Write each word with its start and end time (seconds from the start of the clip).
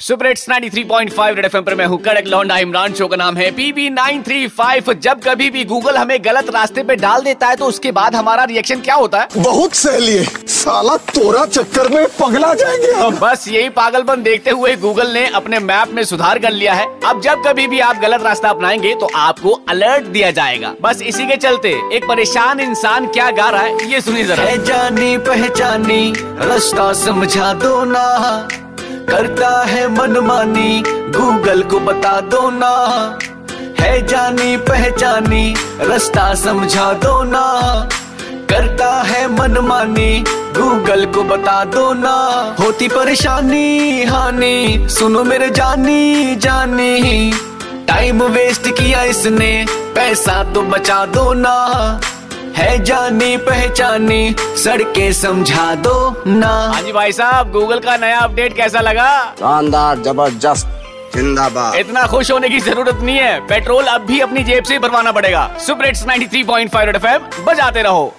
Super 0.00 0.26
hits 0.26 0.46
93.5 0.48 1.34
red 1.36 1.44
FM 1.44 1.62
पर 1.62 1.74
मैं 1.74 1.86
हूँ 1.86 1.98
कड़क 2.02 2.26
लौंडा 2.26 2.56
इमरान 2.58 2.92
शो 2.94 3.06
का 3.08 3.16
नाम 3.16 3.36
है 3.36 3.50
पीबी 3.50 3.88
935 3.90 4.92
जब 4.96 5.20
कभी 5.24 5.48
भी 5.50 5.64
गूगल 5.64 5.96
हमें 5.96 6.16
गलत 6.24 6.48
रास्ते 6.50 6.82
पे 6.82 6.94
डाल 6.96 7.22
देता 7.22 7.46
है 7.46 7.56
तो 7.56 7.66
उसके 7.66 7.92
बाद 7.92 8.14
हमारा 8.14 8.44
रिएक्शन 8.44 8.80
क्या 8.80 8.94
होता 8.94 9.20
है? 9.20 9.28
बहुत 9.36 9.74
सहेली 9.74 10.12
है। 10.12 10.24
साला 10.46 10.96
तोरा 11.10 11.44
चक्कर 11.46 11.88
में 11.88 12.06
पगला 12.20 12.52
जाएँगे 12.54 12.92
हम। 12.92 13.18
बस 13.18 13.46
यही 13.48 13.68
पागलपन 13.68 14.22
देखते 14.22 14.50
हुए 14.50 14.74
गूगल 14.76 15.10
ने 15.10 15.26
अपने 15.26 15.58
मैप 15.58 15.92
में 15.94 16.02
सुधार 16.04 16.38
कर 16.38 16.52
लिया 16.52 16.74
है। 16.74 16.86
अब 17.04 17.20
जब 17.20 17.42
कभी 17.46 17.66
भी 17.66 17.80
आप 17.80 17.96
गलत 17.96 18.22
रास्ता 18.22 18.48
अपनाएँगे 18.48 18.94
तो 18.94 19.08
आपको 19.16 19.52
अलर्ट 19.68 20.06
दिया 20.06 20.30
जाएगा। 20.30 20.74
बस 20.82 21.02
इसी 21.02 21.26
के 21.26 21.36
चलते 21.36 21.74
एक 21.92 22.08
परेशान 22.08 22.60
इंसान 22.60 23.06
क्या 23.08 23.30
गा 23.30 23.50
रहा 23.50 23.62
है 23.62 23.90
ये 23.92 24.00
सुनिए 24.00 24.24
जरा। 24.24 24.56
जानी 24.64 25.16
पहचानी 25.28 26.12
रास्ता 26.16 26.92
समझा 27.04 27.52
दो 27.52 27.84
ना। 27.84 28.59
करता 29.10 29.64
है 29.64 29.88
मनमानी 29.88 30.82
गूगल 30.88 31.62
को 31.62 31.80
बता 31.80 32.20
दो 32.20 32.50
ना। 32.50 33.18
है 33.80 34.06
जानी 34.06 34.56
पहचानी, 34.56 35.54
रास्ता 35.80 36.34
समझा 36.34 36.92
दो 36.92 37.22
ना। 37.22 37.88
करता 38.50 39.02
है 39.02 39.38
मनमानी 39.38 40.24
गूगल 40.28 41.06
को 41.06 41.22
बता 41.22 41.64
दो 41.64 41.92
ना। 41.92 42.56
होती 42.60 42.88
परेशानी, 42.88 44.04
हानि, 44.04 44.86
सुनो 44.90 45.24
मेरे 45.24 45.50
जानी 45.50 46.36
जानी। 46.36 47.32
टाइम 47.88 48.22
वेस्ट 48.22 48.68
किया 48.68 49.02
इसने, 49.02 49.66
पैसा 49.70 50.44
तो 50.44 50.62
बचा 50.62 51.06
दो 51.06 51.32
ना। 51.32 52.00
है 52.56 52.82
जानी 52.84 53.36
पहचानी 53.36 54.34
सड़के 54.40 55.12
समझा 55.12 55.74
दो 55.74 56.22
ना। 56.26 56.48
हाँ 56.74 56.82
जी 56.82 56.92
भाई 56.92 57.12
साहब 57.12 57.50
गूगल 57.52 57.78
का 57.78 57.96
नया 57.96 58.18
अपडेट 58.18 58.56
कैसा 58.56 58.80
लगा? 58.80 59.10
शानदार 59.40 59.98
ज़बरदस्त 59.98 60.76
जिंदाबाद। 61.16 61.74
इतना 61.74 62.06
खुश 62.06 62.30
होने 62.30 62.48
की 62.48 62.60
ज़रूरत 62.60 62.98
नहीं 63.02 63.16
है। 63.16 63.40
पेट्रोल 63.40 63.84
अब 63.84 64.00
भी 64.00 64.20
अपनी 64.20 64.42
जेब 64.44 64.64
से 64.64 64.78
भरवाना 64.78 65.12
पड़ेगा। 65.12 65.50
सुपर 65.66 65.86
हिट्स 65.86 66.06
93.5 66.06 66.84
रेड 66.86 66.96
एफएम 66.96 67.44
बजाते 67.44 67.82
रहो। 67.82 68.14